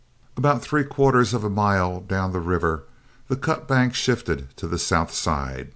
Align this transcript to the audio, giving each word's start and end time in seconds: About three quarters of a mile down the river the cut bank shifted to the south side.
About 0.35 0.63
three 0.63 0.83
quarters 0.83 1.31
of 1.31 1.43
a 1.43 1.47
mile 1.51 1.99
down 1.99 2.31
the 2.31 2.39
river 2.39 2.85
the 3.27 3.35
cut 3.35 3.67
bank 3.67 3.93
shifted 3.93 4.47
to 4.57 4.67
the 4.67 4.79
south 4.79 5.13
side. 5.13 5.69